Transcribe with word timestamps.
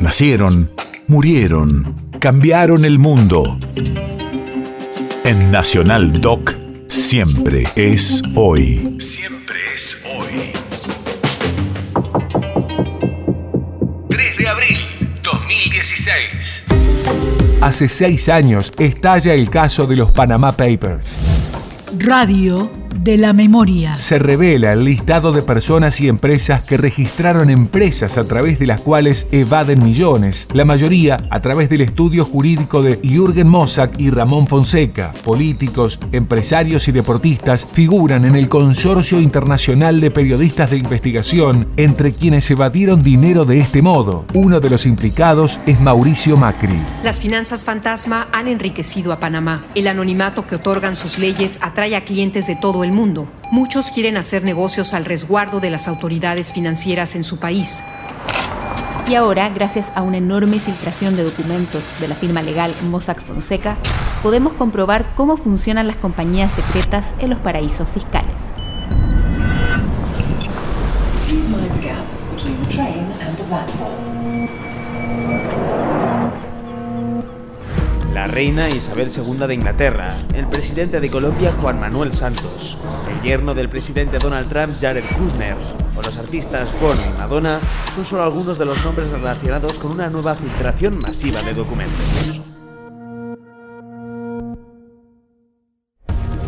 Nacieron, 0.00 0.70
murieron, 1.08 1.94
cambiaron 2.20 2.86
el 2.86 2.98
mundo. 2.98 3.60
En 5.24 5.50
Nacional 5.50 6.22
Doc, 6.22 6.54
siempre 6.88 7.64
es 7.76 8.22
hoy. 8.34 8.96
Siempre 8.98 9.58
es 9.74 10.02
hoy. 10.16 10.52
3 14.08 14.38
de 14.38 14.48
abril 14.48 14.78
2016. 15.22 16.66
Hace 17.60 17.88
seis 17.90 18.30
años 18.30 18.72
estalla 18.78 19.34
el 19.34 19.50
caso 19.50 19.86
de 19.86 19.96
los 19.96 20.12
Panama 20.12 20.52
Papers. 20.52 21.18
Radio 21.98 22.79
de 22.94 23.16
la 23.16 23.32
memoria. 23.32 23.94
Se 23.96 24.18
revela 24.18 24.72
el 24.72 24.84
listado 24.84 25.32
de 25.32 25.42
personas 25.42 26.00
y 26.00 26.08
empresas 26.08 26.62
que 26.62 26.76
registraron 26.76 27.50
empresas 27.50 28.18
a 28.18 28.24
través 28.24 28.58
de 28.58 28.66
las 28.66 28.80
cuales 28.80 29.26
evaden 29.32 29.82
millones, 29.82 30.48
la 30.52 30.64
mayoría 30.64 31.16
a 31.30 31.40
través 31.40 31.68
del 31.68 31.80
estudio 31.82 32.24
jurídico 32.24 32.82
de 32.82 33.00
Jürgen 33.02 33.48
Mossack 33.48 33.98
y 33.98 34.10
Ramón 34.10 34.46
Fonseca. 34.46 35.12
Políticos, 35.24 35.98
empresarios 36.12 36.88
y 36.88 36.92
deportistas 36.92 37.64
figuran 37.64 38.24
en 38.24 38.36
el 38.36 38.48
Consorcio 38.48 39.20
Internacional 39.20 40.00
de 40.00 40.10
Periodistas 40.10 40.70
de 40.70 40.78
Investigación, 40.78 41.68
entre 41.76 42.12
quienes 42.12 42.50
evadieron 42.50 43.02
dinero 43.02 43.44
de 43.44 43.58
este 43.58 43.82
modo. 43.82 44.24
Uno 44.34 44.60
de 44.60 44.70
los 44.70 44.86
implicados 44.86 45.58
es 45.66 45.80
Mauricio 45.80 46.36
Macri. 46.36 46.80
Las 47.02 47.20
finanzas 47.20 47.64
fantasma 47.64 48.28
han 48.32 48.48
enriquecido 48.48 49.12
a 49.12 49.20
Panamá. 49.20 49.64
El 49.74 49.88
anonimato 49.88 50.46
que 50.46 50.56
otorgan 50.56 50.96
sus 50.96 51.18
leyes 51.18 51.58
atrae 51.62 51.96
a 51.96 52.04
clientes 52.04 52.46
de 52.46 52.56
todo 52.56 52.79
el 52.84 52.92
mundo. 52.92 53.26
Muchos 53.52 53.90
quieren 53.90 54.16
hacer 54.16 54.44
negocios 54.44 54.94
al 54.94 55.04
resguardo 55.04 55.60
de 55.60 55.70
las 55.70 55.88
autoridades 55.88 56.52
financieras 56.52 57.16
en 57.16 57.24
su 57.24 57.38
país. 57.38 57.82
Y 59.08 59.16
ahora, 59.16 59.48
gracias 59.48 59.86
a 59.94 60.02
una 60.02 60.18
enorme 60.18 60.58
filtración 60.60 61.16
de 61.16 61.24
documentos 61.24 61.82
de 62.00 62.08
la 62.08 62.14
firma 62.14 62.42
legal 62.42 62.72
Mossack 62.90 63.20
Fonseca, 63.22 63.76
podemos 64.22 64.52
comprobar 64.52 65.04
cómo 65.16 65.36
funcionan 65.36 65.86
las 65.88 65.96
compañías 65.96 66.52
secretas 66.52 67.06
en 67.18 67.30
los 67.30 67.38
paraísos 67.40 67.88
fiscales. 67.90 68.36
La 78.20 78.26
reina 78.26 78.68
Isabel 78.68 79.10
II 79.10 79.46
de 79.46 79.54
Inglaterra, 79.54 80.14
el 80.34 80.46
presidente 80.46 81.00
de 81.00 81.08
Colombia 81.08 81.54
Juan 81.58 81.80
Manuel 81.80 82.12
Santos, 82.12 82.76
el 83.10 83.22
yerno 83.22 83.54
del 83.54 83.70
presidente 83.70 84.18
Donald 84.18 84.46
Trump 84.46 84.74
Jared 84.78 85.04
Kushner 85.16 85.56
o 85.96 86.02
los 86.02 86.18
artistas 86.18 86.68
Bono 86.78 87.00
y 87.00 87.18
Madonna 87.18 87.58
son 87.94 88.04
solo 88.04 88.24
algunos 88.24 88.58
de 88.58 88.66
los 88.66 88.84
nombres 88.84 89.08
relacionados 89.08 89.72
con 89.78 89.92
una 89.92 90.10
nueva 90.10 90.34
filtración 90.34 90.98
masiva 90.98 91.40
de 91.40 91.54
documentos. 91.54 92.42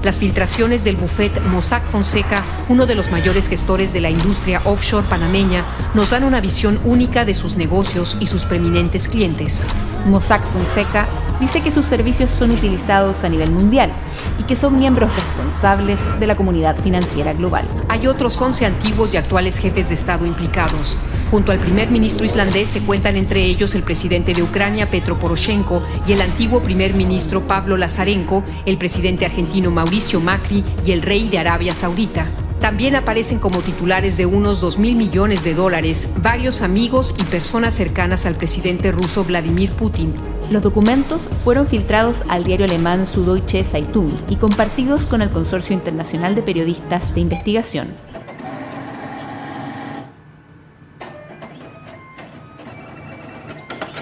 Las 0.04 0.18
filtraciones 0.18 0.84
del 0.84 0.96
buffet 0.96 1.32
Mossack 1.46 1.84
Fonseca, 1.84 2.44
uno 2.68 2.84
de 2.84 2.96
los 2.96 3.10
mayores 3.10 3.48
gestores 3.48 3.94
de 3.94 4.02
la 4.02 4.10
industria 4.10 4.60
offshore 4.64 5.06
panameña, 5.08 5.64
nos 5.94 6.10
dan 6.10 6.24
una 6.24 6.42
visión 6.42 6.78
única 6.84 7.24
de 7.24 7.32
sus 7.32 7.56
negocios 7.56 8.18
y 8.20 8.26
sus 8.26 8.44
preeminentes 8.44 9.08
clientes. 9.08 9.64
Mossack 10.06 10.42
Fonseca 10.52 11.06
dice 11.42 11.60
que 11.60 11.72
sus 11.72 11.86
servicios 11.86 12.30
son 12.38 12.52
utilizados 12.52 13.24
a 13.24 13.28
nivel 13.28 13.50
mundial 13.50 13.90
y 14.38 14.44
que 14.44 14.54
son 14.54 14.78
miembros 14.78 15.10
responsables 15.14 15.98
de 16.20 16.26
la 16.28 16.36
comunidad 16.36 16.76
financiera 16.82 17.32
global. 17.32 17.66
Hay 17.88 18.06
otros 18.06 18.40
11 18.40 18.64
antiguos 18.64 19.12
y 19.12 19.16
actuales 19.16 19.58
jefes 19.58 19.88
de 19.88 19.96
Estado 19.96 20.24
implicados. 20.24 20.96
Junto 21.32 21.50
al 21.50 21.58
primer 21.58 21.90
ministro 21.90 22.24
islandés 22.24 22.68
se 22.68 22.82
cuentan 22.82 23.16
entre 23.16 23.42
ellos 23.42 23.74
el 23.74 23.82
presidente 23.82 24.34
de 24.34 24.42
Ucrania, 24.42 24.88
Petro 24.88 25.18
Poroshenko, 25.18 25.82
y 26.06 26.12
el 26.12 26.20
antiguo 26.20 26.60
primer 26.60 26.94
ministro 26.94 27.40
Pablo 27.40 27.76
Lazarenko, 27.76 28.44
el 28.64 28.78
presidente 28.78 29.24
argentino 29.24 29.72
Mauricio 29.72 30.20
Macri 30.20 30.62
y 30.86 30.92
el 30.92 31.02
rey 31.02 31.28
de 31.28 31.38
Arabia 31.38 31.74
Saudita. 31.74 32.26
También 32.62 32.94
aparecen 32.94 33.40
como 33.40 33.58
titulares 33.60 34.16
de 34.16 34.24
unos 34.24 34.60
2 34.60 34.78
mil 34.78 34.94
millones 34.94 35.42
de 35.42 35.52
dólares 35.52 36.08
varios 36.18 36.62
amigos 36.62 37.12
y 37.18 37.24
personas 37.24 37.74
cercanas 37.74 38.24
al 38.24 38.36
presidente 38.36 38.92
ruso 38.92 39.24
Vladimir 39.24 39.72
Putin. 39.72 40.14
Los 40.48 40.62
documentos 40.62 41.22
fueron 41.42 41.66
filtrados 41.66 42.18
al 42.28 42.44
diario 42.44 42.64
alemán 42.64 43.08
Süddeutsche 43.08 43.64
Zeitung 43.64 44.12
y 44.28 44.36
compartidos 44.36 45.00
con 45.02 45.22
el 45.22 45.30
Consorcio 45.30 45.74
Internacional 45.74 46.36
de 46.36 46.42
Periodistas 46.42 47.12
de 47.12 47.22
Investigación. 47.22 47.88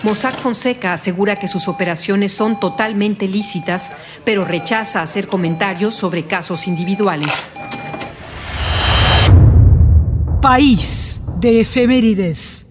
Mossack 0.03 0.37
Fonseca 0.39 0.93
asegura 0.93 1.37
que 1.37 1.49
sus 1.49 1.67
operaciones 1.67 2.33
son 2.33 2.61
totalmente 2.61 3.27
lícitas, 3.27 3.93
pero 4.27 4.45
rechaza 4.45 5.01
hacer 5.01 5.29
comentarios 5.29 5.95
sobre 5.95 6.25
casos 6.25 6.67
individuales. 6.67 7.55
País 10.41 11.21
de 11.39 11.61
efemérides. 11.61 12.70